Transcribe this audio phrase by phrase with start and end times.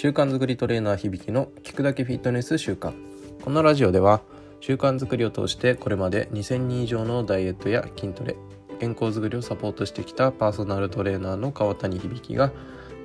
[0.00, 2.94] 習慣づくりトレーナー響の聞くだけフィットネス習慣
[3.44, 4.22] このラジオでは
[4.60, 8.34] 習慣づくりを通してこれまで2000人以上のダイエットや筋トレ
[8.78, 12.50] 健康づくりをサポートしてきたパーソナルトレーナーの川谷響が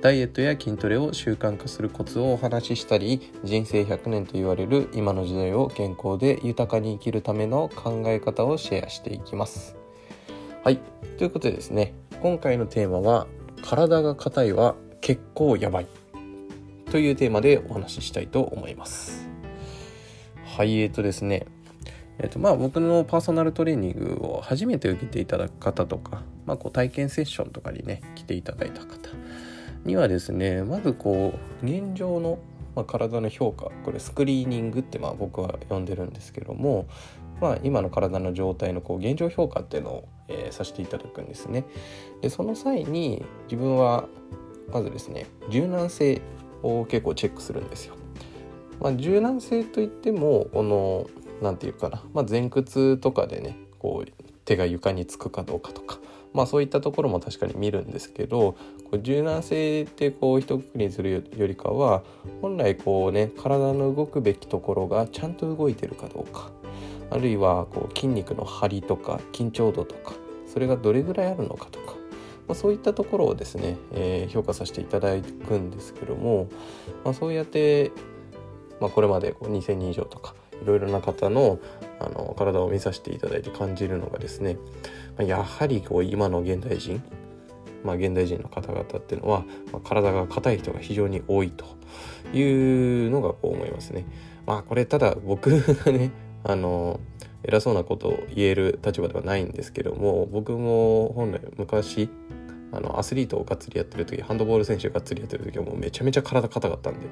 [0.00, 9.76] ダイエットや筋トレを習慣化するコツをお話ししたり人生100年と言われる今の時代を健康で豊かに生きるための考え方をシェアしていきます。
[10.64, 10.78] はい。
[11.18, 11.92] ということでですね
[12.22, 13.26] 今回のテーマは
[13.60, 16.05] 体が硬いは結構やばい。
[16.90, 19.28] というテーマでお話ししたいと思います
[20.44, 21.46] はいえーとですね
[22.18, 29.10] えーとまあ、僕のパーソナルトレーニングを初めて受けていただく方とか、まあ、こう体験セッションとかにね来ていただいた方
[29.84, 32.38] にはですねまずこう現状の、
[32.74, 36.88] まあ、体の評価これスクリーニングってまあ僕は呼んでるんですけども、
[37.40, 41.64] まあ、今の体の状態のこう現状評価っていうのを、えー、させていただくんですね。
[42.22, 44.08] でその際に自分は
[44.72, 46.22] まずですね柔軟性
[46.62, 47.94] を結構チェックするんですよ。
[48.80, 51.06] まあ、柔軟性といってもこの
[51.42, 55.98] 何て言うかな、まあ、前屈とかでねこう手が床につくかどうかとか。
[56.34, 58.58] まあそういったところも確かに見るんですけど
[58.90, 62.02] こう柔軟性ってこう一括りにするよりかは
[62.42, 66.50] 本来こうね体の動くべきところがちゃんと動いてるかどうか。
[67.10, 70.12] あるいはこう筋肉の張りとか緊張度とか
[70.46, 71.94] それがどれぐらいあるのかとか、
[72.48, 76.48] まあ、そういったところをですね、えー、評価させていただくんですけども、
[77.04, 77.92] まあ、そうやって、
[78.80, 81.58] まあ、これまでこう2,000人以上とかいろいろな方の
[81.98, 84.58] あの体を見させていただいて感じるのがですね
[85.18, 87.02] やはりこう今の現代人
[87.84, 91.64] まあ、現代人の方々っていうのは、まあ、体が硬い人が非常に多いと
[92.36, 94.04] いうのがこう思いますね。
[94.44, 96.10] まあこれただ僕がね
[96.42, 97.00] あの
[97.44, 102.08] 偉そうなことを言える立場ではないんですけども僕も本来昔
[102.76, 107.06] あのアスリートをがっつりやってる時ハンドボール選手がっつりやってる時はもうめちゃめちゃ体硬かったんで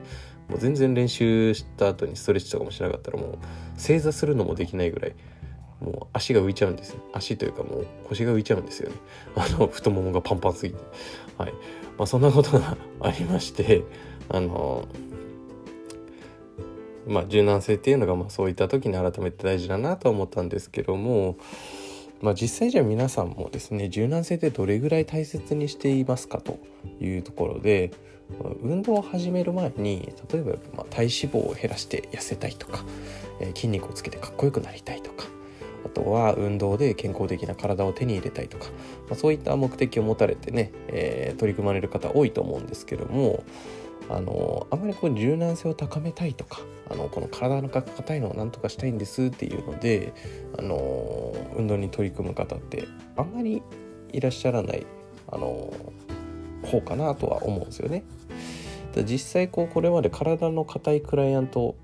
[0.48, 3.38] もう全然練習した後にストレッチとかもしなかったらもう
[3.76, 5.14] 正座するのもできないぐらい
[5.80, 7.00] もう足が浮いちゃうんですよ。
[7.12, 8.96] 足というかもう腰が浮いちゃうんですよね。
[9.36, 10.80] あの太ももがパンパンすぎて。
[11.36, 11.52] はい。
[11.98, 13.84] まあそんなことがありまして
[14.28, 14.88] あの
[17.06, 21.36] まあ柔軟性っていうのがまあそういった時に改めて大事だなと思ったんですけども
[22.24, 26.58] まあ、実際じゃあ皆さんもですね柔軟性ってどれぐらい大切にしていますかと
[26.98, 27.92] いうところで
[28.62, 32.82] 運動を始める前に例えばま体脂肪を減らして痩せたいとか、
[33.40, 35.26] え、筋肉をつけてかっこよくなりたいとか
[35.84, 38.68] あとは運動で健康的な体を手に入れたいとか、
[39.10, 43.44] まあ、そういった目的を持たれてね、えー、取り組まれる方多いと思うんですけども
[44.08, 46.60] あのあまりこう柔軟性を高めたいとか
[46.90, 50.12] あのこの体の硬いのをなんとかしたいんですっていうので
[50.58, 53.62] あの運動に取り組む方ってあんまり
[54.12, 54.86] いらっしゃらない
[55.28, 55.72] あの
[56.62, 58.04] 方かなとは思うんですよね。
[59.04, 61.74] 実際こうこれまで体の硬いクライアント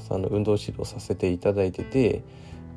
[0.00, 2.24] さんの運動指導させていただいてて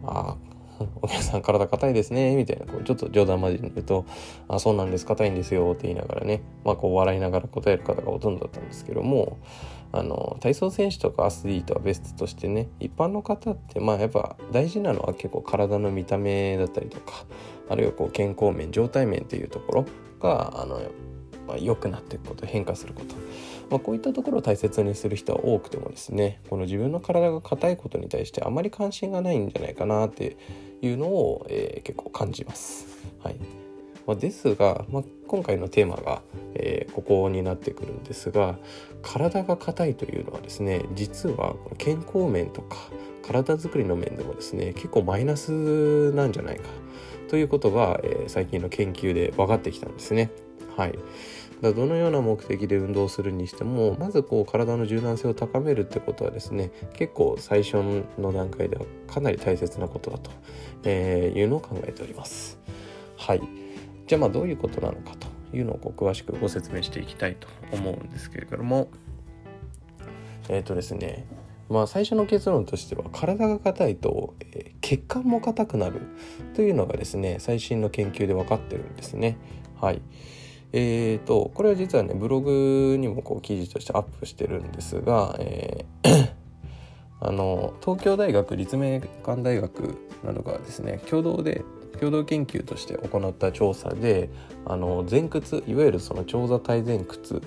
[0.03, 0.50] ああ
[1.02, 4.06] お客さん体硬いですね、みたいな、こうちょっと冗談交じりに言うと、
[4.47, 9.38] あ、そうなんです、硬いんですよ、って言いながらね、まあこう笑いながら答える方がほとんどだったんですけども、
[9.92, 17.25] あの、体操選手とかアスリートはベストとしてね、一般の方って、まあやっぱ大事なのは結構体の見た目だったりとか、
[17.69, 19.86] あるいはこう健康面、状態面っていうところ
[20.19, 20.81] が、あの、
[21.48, 23.16] まあ、良くなっていくこと変化すること、
[23.71, 30.35] まあ、こういったところを大切にする人は多くてもですねこの自分の体が硬いことに対してあまり関心がないんじゃないかなって
[30.81, 32.85] いうのを、えー、結構感じます。
[33.23, 33.35] はい
[34.05, 36.21] まあ、ですが、まあ、今回のテーマが、
[36.55, 38.57] えー、ここになってくるんですが
[39.03, 42.77] 体が硬いというのはですね実は健康面とか
[43.21, 46.63] 体づくりの面でもですね結構マイナスなんじゃないか
[47.29, 50.31] ということが、えー、最近の研究で分かってきたんですね。
[50.75, 50.97] はい、
[51.61, 57.77] だどのような目的で運動するにしてもまずこう体の柔軟性を高めるってことはですね結構最初
[58.17, 60.31] の段階ではかなり大切なことだと、
[60.83, 62.59] え、いうのを考えております。
[63.17, 63.41] はい
[64.07, 68.89] じゃあまあどういうことなのかというのをこう詳しくご説明していきたいと思うんですけれども
[70.50, 71.27] えっ、ー、とですね
[71.69, 76.01] まあ最初の結論としては体が硬いと、え、血管も硬くなる
[76.56, 79.38] というのがですね最新の研究で分かってるんですね。
[79.80, 80.01] はい。
[80.73, 86.31] えーと、これは実はねブログにもこう記事としてアップしてるんですが、えー
[87.23, 91.63] あの東京大学立命館大学などがですね共同で
[92.00, 94.29] 共同研究として行った調査で
[94.65, 97.44] あの前屈いわゆるその長座体前屈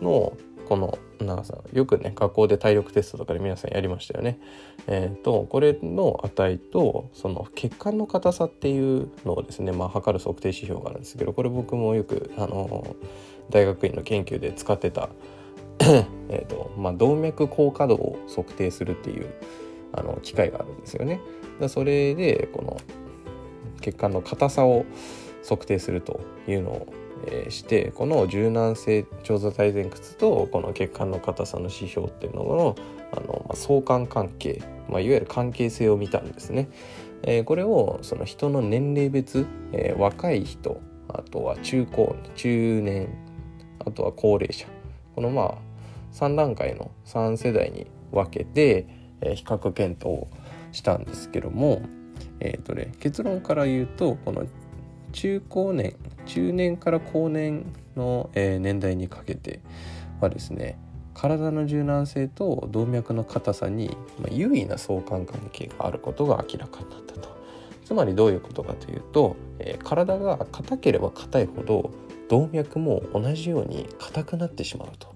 [0.00, 0.36] の
[0.68, 4.38] この長さよくね学校で体力テストとかで皆さんやりましたよね。
[4.86, 12.96] えーと、これの値とその血管の硬さっていうのをですね、まあ、測る測定指標があるんですけどこれ僕もよくあの
[13.50, 15.08] 大学院の研究で使ってた
[16.28, 19.26] えとまあ、動脈硬化度を測定するっていう
[19.92, 21.20] あの機械があるんですよね。
[21.60, 22.76] だそれでこの
[23.80, 24.84] 血管の硬さを
[25.48, 26.86] 測定するというのを、
[27.48, 32.76] してこの柔軟性長座体前屈とこの血管の硬さの指標っていうのの
[33.12, 36.68] あの、まあ、相関関係、まあ、いわゆる関係性を見たんですね。
[37.22, 43.08] えー、これをその人の年齢別、えー、若い人あとは中高中年
[43.84, 44.66] あとは高齢者
[45.14, 45.54] このまあ
[46.12, 48.86] 3段階の3世代に分けて、
[49.20, 50.28] えー、比較検討を
[50.72, 51.82] したんですけども、
[52.40, 54.46] えーとね、結論から言うとこの
[55.16, 55.96] 中高年
[56.26, 57.64] 中年から高年
[57.96, 59.60] の、えー、年代にかけて
[60.20, 60.78] はですね
[61.14, 67.34] 体の柔軟性と動脈の硬さに、まあ、優位な相関関係があることが明らかになったと。
[67.86, 71.90] つまりどういうことかというと、えー、体が硬ければ硬いほど
[72.28, 75.14] 動脈も同じように硬くなってしまうと、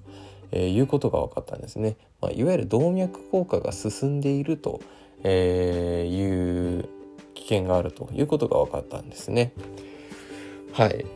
[0.52, 1.98] えー、いうことが分かったんですね。
[2.22, 4.80] まあ、いわゆる動脈硬化が進んでいると、
[5.24, 6.88] え、いう
[7.34, 9.52] 危険があるということが分かったんですね。
[10.72, 11.06] はい。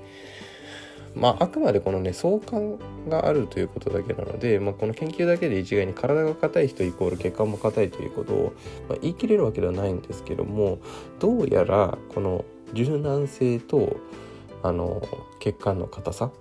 [1.14, 2.78] まあ、あくまでこのね相関
[3.08, 8.52] があるということだけなので、まあ、この研究だけで一概に体が硬い人イコール血管も硬いということを、
[8.88, 10.80] まあ、言い切れるわけではないんですけども
[11.20, 13.96] どうやらこの柔軟性と
[14.62, 15.06] あの
[15.38, 16.32] 血管の硬さ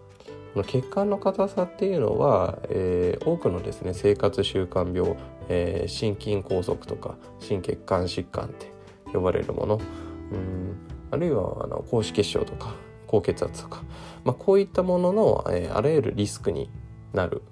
[0.53, 5.15] この血管の硬さっていうのは、えー、多くのですね生活習慣病、
[5.49, 8.71] えー、心筋梗塞とか心血管疾患って
[9.11, 9.81] 呼ばれるもの
[10.31, 10.77] うん
[11.11, 12.73] あるいはあの高脂血症とか
[13.13, 13.83] 高血圧とか、
[14.23, 16.71] まあ、こういったものの、えー、あらゆるリスクに
[17.13, 17.43] なる、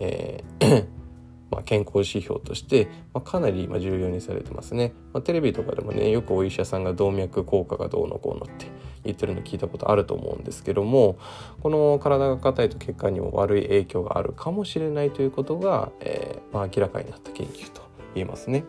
[0.00, 0.88] えー
[1.52, 8.66] まあ、健康指標として、まあ、かなり今重要にされてますね、まあ、テレビとかでもねよくお医者さんが動脈硬化がどうのこうのって
[9.04, 11.16] 言ってるの聞いたことあると思うんですけども
[11.62, 17.82] この体が硬いと血管にも悪い影響があるかもしれないということが、えーまあ、明らかになった研究と
[18.16, 18.64] 言えますね。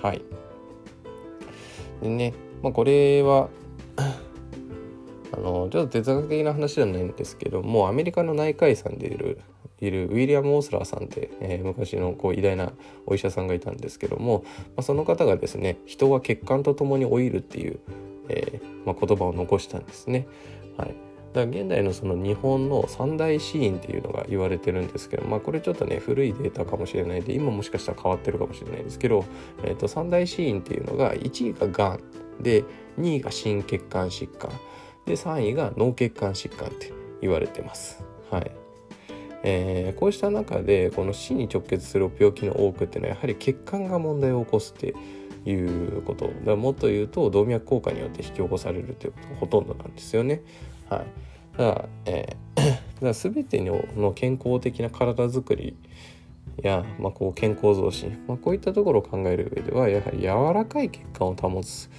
[0.00, 0.22] はい。
[2.02, 2.32] でね、
[2.62, 3.50] まあ、これは
[5.36, 9.40] あのちょっと哲学的な話じゃないんですけどもアメリカの内科医さんでいる
[9.80, 12.72] いるウィリアム・オースラーさんって、えー、昔のこう偉大な
[13.06, 17.80] お医者さんがいたんですけども、まあ、その方がですね人は血管とともに老いるっていう、
[18.28, 20.26] えーまあ、言葉を残したんですね。
[20.78, 20.94] はい、
[21.32, 29.24] だから現代のその日本の三大死因っていうのが言われてるんですけど、まあ、これちょっとね古いデータかもしれないで今もしかしたら変わってるかもしれないですけど、
[29.64, 32.00] えー、と三大死因っていうのが1位ががん
[32.40, 32.64] で
[32.98, 34.50] 2位が心血管疾患
[35.06, 38.04] で3位が脳血管疾患って言われてます。
[38.30, 38.50] はい
[39.46, 44.94] えー、こうした中でこの死に直結する病気の多くっていうのはやはり血管が問題を起こすって
[45.44, 50.40] いうことだもっと言うと動脈硬化によって引き起こされるということがほとんどなんですよね。
[50.88, 55.76] はい、だから,、えー、 だから全ての健康的な体づくり
[56.62, 61.90] や、まあ、こう健康増進、まあ、こういったところを考える上ではやはり柔らかい血管を保つ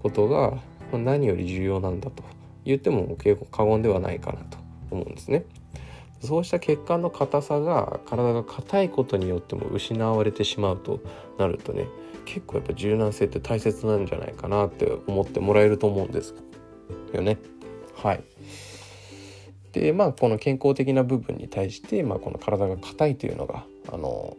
[0.00, 0.58] ことが
[0.92, 2.22] 何より重要なんだと
[2.64, 4.58] 言っても結構過言ではないかなと
[4.90, 5.44] 思うんですね。
[6.20, 11.00] そうした血管の硬さが体が硬いことによっても失われてしまうと
[11.38, 11.86] なるとね
[12.26, 16.34] 結構やっぱ柔軟性って大切なんじゃないかなって思ってもらえると思うんです
[17.14, 17.38] よね。
[17.96, 18.24] はい。
[19.72, 24.36] でまあこの健康的な部分に対して、まあ、この体が硬いというのがあの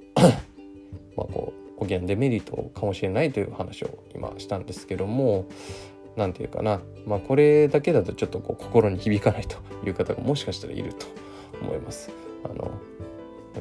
[1.15, 5.45] まあこう補うデメリットかもしれないという話を今したんですけども
[6.15, 11.05] 何て言うかな、まあ、これだけだとちょっとこう心に響かないという方がもしかしたらいると
[11.61, 12.11] 思います。
[12.43, 12.71] あの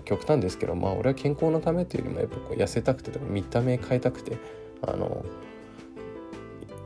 [0.05, 4.39] 極端ですけど、まあ、俺は健康のためというよりもやっぱこう痩せたくてとか見た目変えたくて
[4.83, 5.25] あの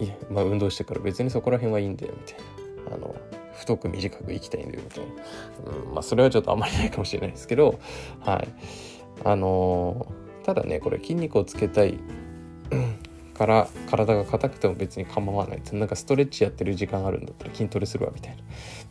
[0.00, 2.96] いまあ、運動してから別にそこら辺はいいんだよみたいな。
[2.96, 3.14] あの
[3.54, 7.78] 太く短く生きたいんだよみたいな、うん、まあそれはちょっとあまりないかもしれないですけど
[8.20, 8.48] はい。
[9.24, 10.06] あの
[10.42, 11.98] ただねこれ筋肉をつけたい。
[13.34, 18.42] から体が硬くても別に構わないってなんかストレッチやってる時間あるんだったら筋トレするわみたいな。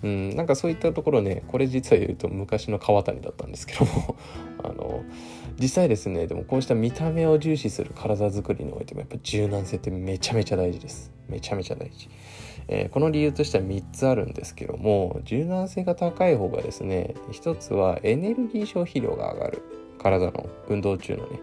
[0.03, 4.17] うんなんかそういったところねこれ実は言うと昔の川谷だったんですけども
[4.61, 5.03] あの
[5.59, 11.11] 実際ですねでもこうした見た目を重視する体づくりにおいてもやっぱ柔軟性ってめちゃめちゃ大事です。
[11.29, 12.09] めちゃめちゃ大事、
[12.67, 19.61] えー、この理由としては3つあるんですけども柔軟性が高い方がですね1つはエネルギー消費量が上がる。
[19.99, 21.39] 体の運動中のね。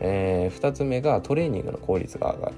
[0.00, 2.54] えー、2つ目がトレーニングの効率が上がる。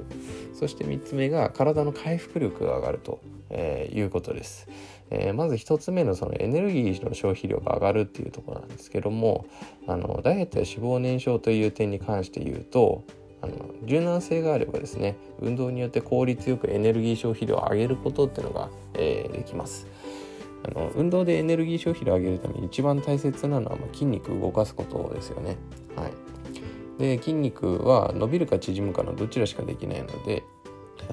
[0.59, 4.67] そして3つ目が体の回復力が上がると、えー、いうことです、
[5.11, 9.47] えー、まず1つ目のそのエネルギーの消費量が上がるっていうところなんですけども
[9.87, 13.05] あのダイエットや脂肪燃焼という点に関して言うと
[13.41, 13.53] あの
[13.85, 19.87] 柔軟性があればですね運動によって効率よくエネルギー消費量を上げることっていうのが、えー、できます。
[20.65, 25.57] あの運動でエネルギー消費量を上げるために一番大切なのは、まあ、筋肉を動かすことですよね。
[25.95, 26.13] はい、
[26.99, 30.43] で筋肉は伸びるか縮むかのどちらしかできないので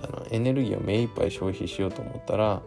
[0.04, 2.62] あのエネルギーを目いっぱい消費しようと思ったら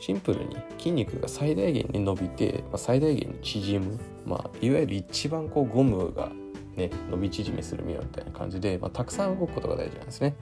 [0.00, 6.30] シンプルに筋肉が最大限に伸びて、まあ、最大限に縮む、まあ、いわゆる一番こうゴムが、
[6.74, 10.36] ね、伸び縮みするみたいな感じで、まあ、たくさん動くことが大事なんですね。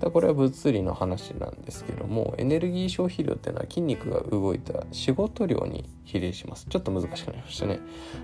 [0.00, 6.66] だこれは物理の話なんですけどもエネルギー消費量っていうのは筋肉が動いた仕事量に比例します。
[6.68, 7.78] ちょっと難しくなりましたね。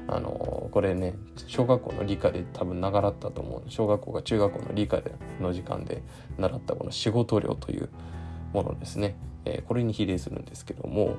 [0.09, 1.15] あのこれね
[1.47, 6.03] 小学校の理科で多分習ったと思う小学校が中学校の理科での時間で
[6.39, 7.91] 習ったこの仕事量という
[8.55, 11.17] ものですね、えー、これに比例するんですけども、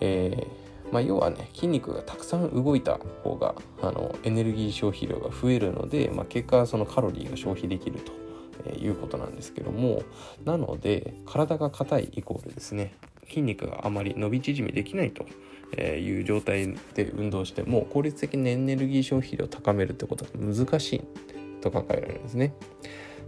[0.00, 8.25] えーまあ、要はね筋肉がたくさん動いた方があのエネルギー消費量が増えるので、まあ、結果そのカロリーが消費できると。
[8.64, 10.02] えいうことなんですけども
[10.44, 12.94] なので体が硬いイコールですね
[13.28, 15.26] 筋肉があまり伸び縮みできないと
[15.76, 21.02] えいう状態で運動しても効率的にエネルギー消費量を高めるってことが難しい
[21.60, 22.54] と考えられるんですね。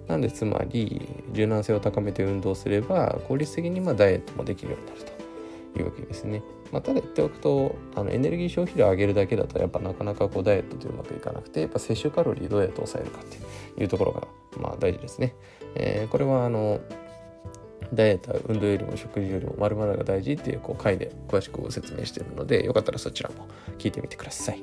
[0.07, 5.01] なんでつまり柔軟性を高めて運動すれば効率的にまダイエットもできるようになる
[5.75, 6.43] というわけですね。
[6.73, 15.35] まあ、ただ言っておくとあのエネルギー消費量を上げるだけだとやっぱなかなかこうダイエットとうまくいかなくてやっぱ摂取カロリーどうやって抑えるかっていうところがまあ大事ですね。
[15.75, 16.81] えー、これはあの
[17.93, 24.63] ダイエットは運動よりも食事よりも〇〇が大事っていうこう回で詳しく説明しているのでよかったらそちらも聞いてみてください。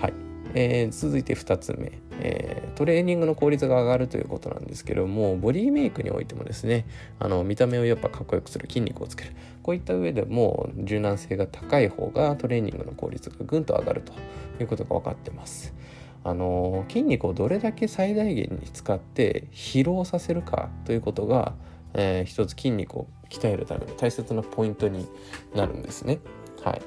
[0.00, 0.12] はい
[0.54, 6.86] えー、続いて2つ目、えー、トレーニングの効率が上がるということなんですけどもボディメイクにおいてもですね
[7.18, 14.12] あの見た目をやっぱかっこよくする筋肉をつけるこういった上でも柔軟性が高い方がトレーニングの効率がぐんと上がると
[14.60, 15.74] いうことが分かってます。
[16.26, 21.54] あの筋肉をどれだけ最大限に使って疲労させるかということが、
[21.94, 25.06] えー、一つ筋肉を鍛えるための大切なポイントに
[25.54, 26.18] なるんですね。
[26.64, 26.82] はい、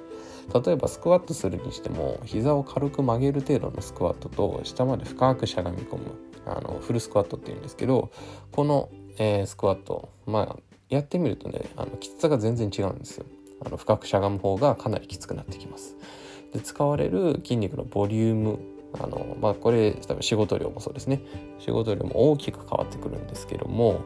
[0.65, 6.15] 例えばスクワットするにしても膝を軽く曲げる程度のスクワットと下まで深くしゃがみ込む
[6.45, 8.11] あのフルスクワットっていうんですけど
[8.51, 10.57] この、えー、スクワットまあ
[10.89, 13.25] やってみるとねあのきつさが全然違うんですよ。
[13.65, 15.95] あの深くしゃがむ方がかなりきつくなってきます。
[16.51, 18.59] で使われる筋肉のボリューム
[18.93, 21.21] あのまあこれ多分仕事量もそうですね。
[21.59, 24.01] 仕事量も大きく変わってくるんですけども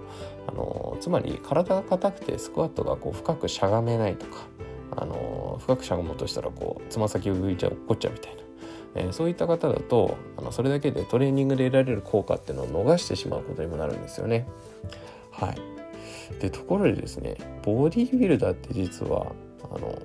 [0.48, 4.48] あのつまり体が硬くてスクワットがこう深くしゃがめないとか
[4.92, 8.42] あの深くしゃがもうとしたらこうつま先を浮いちゃう落っこっちゃうみたいな、
[8.96, 14.48] えー、そういった方だとあのそれだけでトレーニングで得られる効果っていうのを逃してしまうことにもなるんですよね。
[15.32, 15.58] はい。
[16.40, 19.34] でところでですねボディービルダーって実は
[19.72, 20.02] あの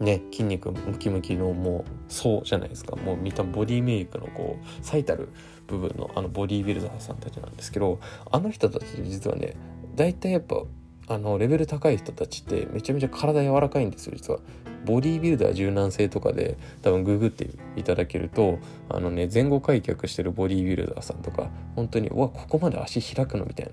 [0.00, 5.28] ね筋肉ムキムキのもうそうじゃないですかもう見たボディメイクのこう最たる
[5.66, 9.54] 部分のあのボディービルダーさんたちなんですけどあの人たち実はね
[9.94, 10.62] 大体やっぱ
[11.06, 14.40] あのレベル高い人たちってめちゃめちゃ体柔らかいんですよ実は。
[14.84, 18.58] ボディービルダー柔軟性とかで多分ググっていただけると
[18.90, 23.46] あのね前後開脚してるボディービルダーさんとか本当にうわここまで足開くの？
[23.46, 23.72] みたいな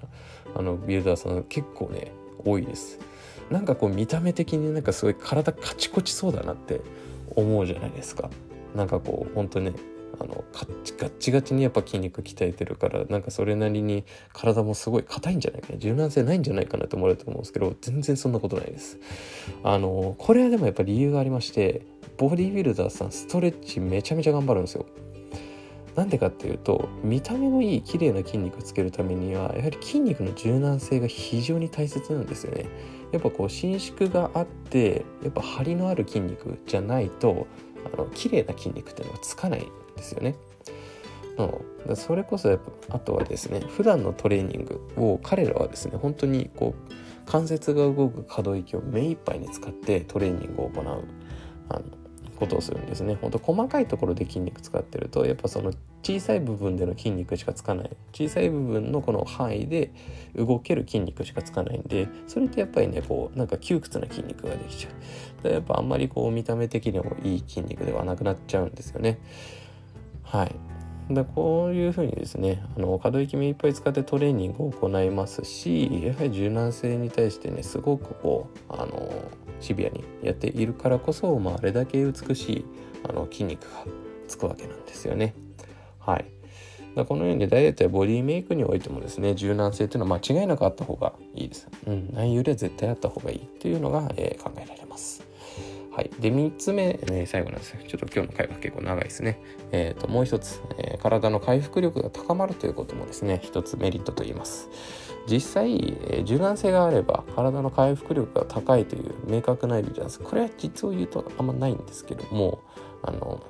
[0.55, 2.13] あのビルダーさん結構ね
[2.45, 2.97] 多いです。
[3.51, 6.81] なんかこう見た目的になんかすごい体カチコチそうだなって
[7.35, 8.29] 思うじゃないですか。
[8.75, 9.73] なんかこう本当ね
[10.19, 18.99] あのガッチガチにやっぱ筋肉鍛えてるからなんかそれなりに体もすごい硬いんじゃないかな柔軟性ないんじゃないかなと思われると思うんですけど全然そんなことないです。
[19.63, 21.81] あのこれはでもやっぱ理由がありまして
[22.17, 24.85] ボディビルダーさんストレッチめちゃめちゃ頑張るんですよ。
[25.95, 32.65] なんでかっていうと見た目のいい綺麗な筋肉つけるためにはやはり筋肉の柔軟性が非常に大切なんですよね。
[33.11, 37.47] やっぱこう伸縮があってやっぱ張りのある筋肉じゃないと
[37.93, 40.35] あの綺麗な筋肉っていうのはつかないんですよね。
[41.87, 46.91] うん、それこそやっぱあとはですね普段のトレーニングを彼らはですね本当にこう
[47.25, 51.03] 関節が動く可動域を目いっぱいに使ってトレーニングを行う
[51.69, 51.83] あの
[52.37, 53.17] ことをするんですね。
[53.21, 55.71] ほんと細かいところで筋肉使ってるとやっぱその
[56.03, 59.91] 小さい部分での筋肉しかつかない小さい部分のこの範囲で
[60.35, 65.43] 動ける筋肉しかつかないんでそれってやっぱりねこうなんか窮屈な筋肉ができちゃう。
[65.43, 69.19] でやっぱあんまりこう見た目的にもいい筋肉ではなくなっちゃうんですよね。
[70.23, 70.55] はい。
[71.13, 79.11] でこういうふうにですねあの可動域目いっぱい使ってトレーニングを行いますしやはり柔軟性に対してねすごくこうあの
[79.59, 82.65] シビアにやっているからこそ、まあ、あれだけ美しい
[83.07, 83.85] あの筋肉が
[84.27, 85.33] つくわけなんですよね。
[86.05, 86.25] はい。
[86.95, 91.67] だこのようにダイエットやボディメイクにおいてもですね柔軟性というのは間違いなくあった方がいいです。
[91.87, 95.31] うん、内容では絶対あった方がいいというのが、えー、考えられます。
[95.91, 99.41] はい、で3つ目、ね、最後なんですよちょっと今日の回は結構長いですね、
[99.73, 104.69] えーと、もう一つ、えー、体の回復力が高まるということもですね一つメリットと言います
[105.27, 112.61] 実際、えー、柔軟性があれば体の回復力が高いという明確なエビデンスこれは実を言うとあんまないんですけども
[113.03, 113.43] あの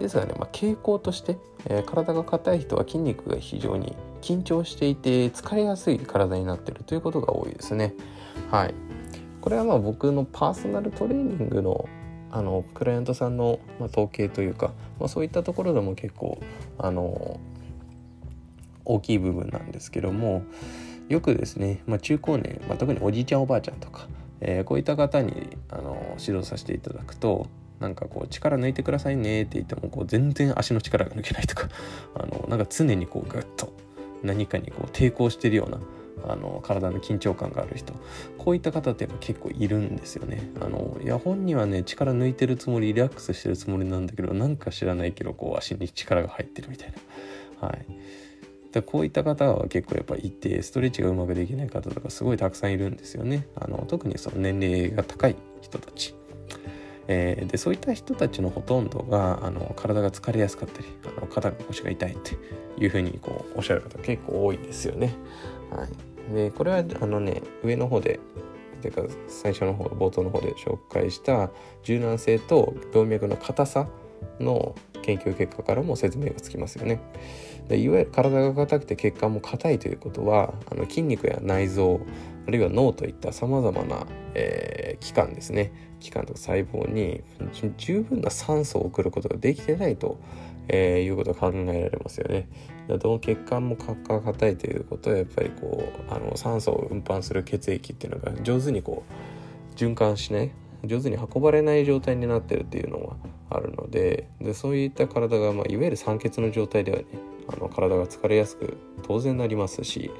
[0.00, 7.94] ですがね、まあ、傾向として、えー、体が硬い人は筋肉が非常に緊張していて疲れやすい体になってるということが多いですね。
[8.50, 8.74] はい、
[9.40, 11.88] これはまあ僕のパーソナルトレーニングの
[12.32, 16.40] あのクライアントさんの、まあ、統計というか、まあ、そういったところでも結構
[16.78, 17.40] あの
[18.84, 20.44] 大きい部分なんですけども
[21.08, 24.06] よくですね、まあ、中高年、まあ、特におじいちゃんおばあちゃんとか、
[24.40, 27.48] えー、こういった方にあの指導させていただくと
[27.80, 31.68] なんかこう力抜いてくださいねって言ってもこう全然足の力が抜けないとか
[32.14, 33.72] あのなんか常にこうグッと
[34.22, 35.80] 何かにこう抵抗してるような
[36.28, 37.94] あの体の緊張感がある人
[38.36, 40.50] こういった方ってやっぱ結構いるんですよね。
[40.60, 46.92] あのいや本人はね力抜いてるつもりリラックスしてるつもりなんだけどなんか知らないけどこう足に力が入ってるみたい
[47.60, 47.68] な。
[47.68, 47.86] はい。
[48.72, 53.46] でこういった方は結構やっぱいてストレッチがうまくできない方とかすごいたくさんいるんですよね。
[53.56, 56.19] あの特にその年齢が高い人たち。
[57.12, 60.86] えー、でそういった人たちのほとんどがあの体が疲れやすかったり
[61.18, 62.36] あの肩腰が痛いって
[62.78, 65.12] いうふうにこうおっしゃる方結構多いですよね。
[65.72, 65.88] は
[66.30, 68.20] い、でこれはあのね上の方で
[68.80, 71.50] ていうか最初の方冒頭の方で紹介した
[71.82, 73.88] 柔軟性と動脈の硬さ
[74.38, 77.00] の研究結果からも説明がつきますよね。
[77.70, 82.00] でいわゆる体が硬くて血管も硬いということはあの筋肉や内臓
[82.48, 87.22] あるいは脳といったさまざまな、えー、器官ですね器官とか細胞に
[87.76, 90.18] 十分な酸素を送ることができてないと、
[90.66, 92.48] えー、いうことが考えられますよね。
[92.88, 100.50] どの血管も硬いということはやっぱりこうあの酸素を運搬する血液っていうのが上手にこう循環しない
[100.84, 103.16] 上手に運ばれない状態になってるっていうのは
[103.48, 107.04] あるのででそういった体が、まあ、いわゆる酸欠の状態ではね
[107.52, 110.10] あの体が疲れやすく当然なりますし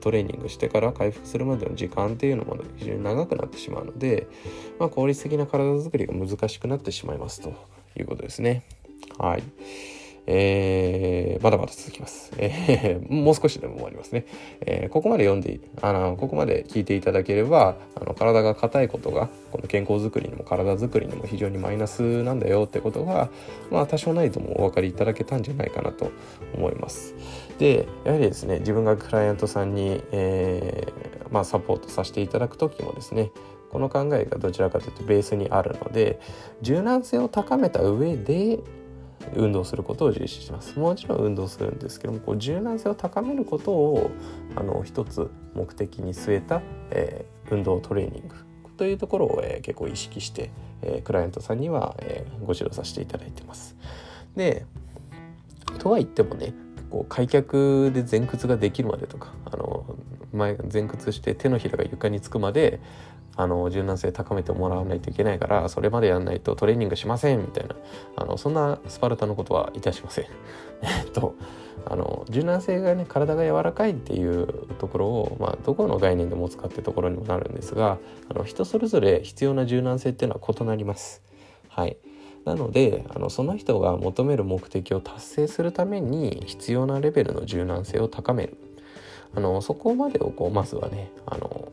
[0.00, 4.26] トレーニングしてから回復するまでの時間っていうのも非常に長くなってしまうので、
[4.78, 7.54] まあ、効率的な体づくりが難しくなってしまいますと
[7.96, 8.64] いうことですね。
[9.18, 9.42] はい。
[10.26, 12.32] えー、まだまだ続きます。
[12.36, 14.26] えー、 もう少しでも終わりますね。
[14.60, 23.30] えー、ここまで読んで、あの、ここまで聞いていただければ、あの、体が硬いことが、この健康づくりにも体づくりにも非常にマイナスなんだよってことが、
[23.70, 26.10] まあ、多少ないともお分かりいただけたんじゃないかなと
[26.54, 27.14] 思います。
[27.58, 33.30] で、やはりですね、自分がクライアントさんに、えー、まあ、サポートさせていただく時もですね、
[33.70, 36.18] この考えがどちらかというとベースにあるので
[36.62, 38.60] 柔軟性を高めた上で
[39.34, 44.10] 運動することを重視しますもちろん運動するんですけどもこう柔軟性を高めることを
[44.54, 48.34] あの一つ目的に据えた、えー、運動トレーニング
[48.76, 50.50] というところを、えー、結構意識して、
[50.82, 53.74] えー、クライアントさんには、えー、ご指導させていただいてます。
[54.36, 54.66] で
[55.78, 56.54] とは言ってもね
[56.90, 59.96] こう開脚で前屈ができるまでとかあの
[60.32, 62.80] 前前屈して手のひらが床につくまで
[63.36, 67.76] あの柔軟性高めてもらわないといけないからそれまでやんないとトレーニングしませんみたいな
[68.16, 70.24] あのそんなスパルタのことはいたしません。
[70.82, 71.34] えっと
[71.84, 81.22] あの柔軟性がね体が柔らかいっていうところを、まあ、どこの概念で持つかってところにもなるんですがあの人それぞれ必要な柔軟性っていうのは異なります。
[81.68, 81.96] はい、
[82.44, 88.56] なのであのその人が求める目的を達成するために必要なレベルの柔軟性を高める
[89.34, 91.68] あのそこまでをこうまずはねあの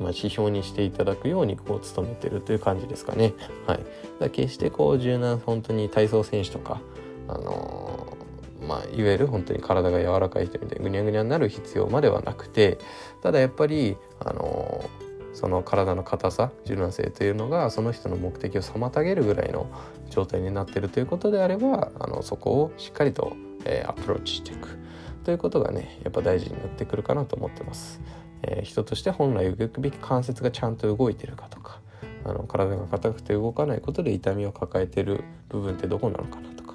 [0.00, 3.34] まあ、指標にしていただくようにこう努めてるという感じですかね。
[3.66, 3.80] はい、
[4.18, 6.80] だ決してこう柔軟本当に体操選手とか、
[7.28, 12.78] あのー、まあ、いわゆる本当に体が柔らかい人みたいにぐにゃぐにゃになる必要まではなくて
[13.22, 19.70] ただやっぱり、あのー、その体の硬さ柔軟性というのがその人の目的を妨げるぐらいの
[20.08, 24.78] 状態になってるということであればあのそこをしっかりと、えー、アプローチしていく
[25.24, 28.00] ということがねやっぱ大事になってくるかなと思ってます。
[28.42, 31.80] えー、人として本来動くべき関節がちゃんと動いてるかとか
[32.24, 36.74] あの体が硬くて動かないことで痛みを抱えてる部分ってどこなのかなとか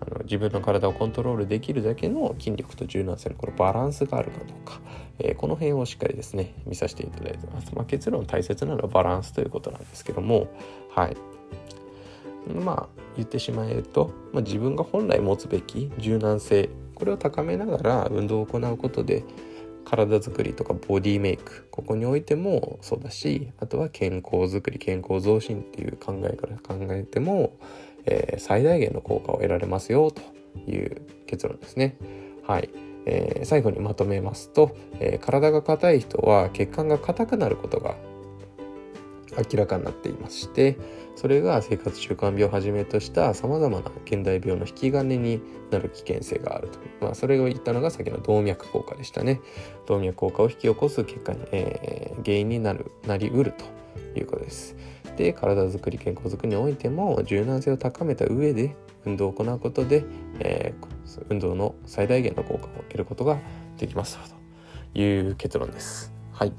[0.00, 4.80] あの自分の体をコントロールできるだけの筋力と柔軟性のこのバランスがあるかどうか、
[5.18, 10.48] えー、この辺をしっかりですね見させていただいてます、まあ、結論大切なのはバランスということなんですけども
[10.90, 11.16] はい。
[12.54, 19.24] まあ言ってしまえると、まあ、自分が本来持つべき柔軟性これを高めながら運動を行うことで
[19.86, 27.56] 体づくりとかボディメイクここにおいてもそうだしあとは健康づくり健康増進っていう考えから考えても、
[28.04, 30.22] えー、最大限の効果を得られますよと
[30.68, 31.96] いう結論ですね。
[32.46, 32.70] はい、
[33.06, 37.96] えー、最後にまとめますと、えー、体が硬い人は血管が硬くなることが
[39.38, 40.78] 明らかになっていまして
[41.14, 49.40] それが生活習慣病をはじめとしたさまざまな現代病の引き金になる危険性があると、まあ、それを言ったのが先の動脈硬化でしたね。
[49.86, 53.76] 動脈硬化を引き起こす結果に、えー、原因になるなりうると。
[54.20, 54.76] いうことです。
[55.16, 60.04] で体づくり健康づくりにおいても柔軟性を高めた上で運動を行うことで、
[60.40, 63.38] えー、運動の最大限の効果を得ることが
[63.78, 64.18] できます
[64.94, 66.12] という結論です。
[66.32, 66.52] はい。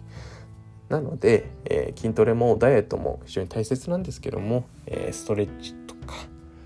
[0.89, 6.15] なので、えー、筋トレもダイエットも非常に大切なんですけども、えー、ストレッチとか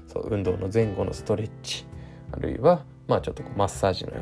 [0.07, 1.85] そう運動の前後のストレッチ
[2.31, 4.21] あるいは、まあ、ちょっとこうマッサージのよ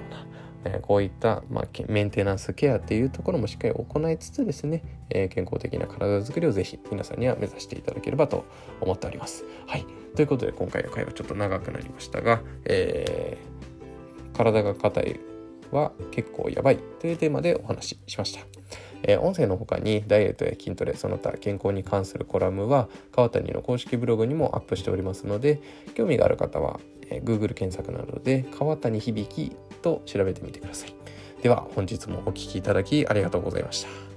[0.64, 8.46] うな、えー、こういった、まあ、メンテナンスケアっていうところもしっかり行いつつですね、え健康的な体づくりをぜひ皆さんには目指していただければと
[8.80, 9.44] 思っております。
[9.68, 9.86] はい、
[10.16, 13.38] ということで今回の回はちょっと長くなりましたが、え
[14.34, 15.20] 体が硬い
[15.72, 18.59] は結構やばいというテーマでお話ししました。
[19.04, 25.62] えー、音声の他にダイエットや筋トレその他健康に関するコラムは川谷の公式ブログにもアップしておりますので
[25.96, 30.94] 興味がある方は、えー、Google 検索などで川谷響と調べてみてください。
[31.42, 34.09] では本日もお聴きいただきありがとうございました。